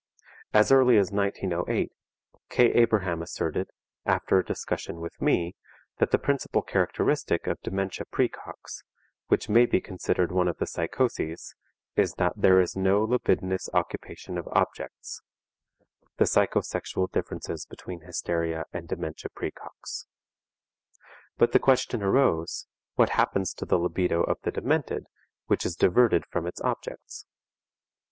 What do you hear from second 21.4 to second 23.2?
then the question arose, what